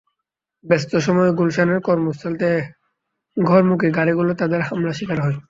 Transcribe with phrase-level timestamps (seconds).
[0.65, 2.59] ব্যস্ত সময়ে গুলশানের কর্মস্থল থেকে
[3.37, 5.37] ঘরমুখী গাড়িগুলো তাঁদের হামলার শিকার হয়।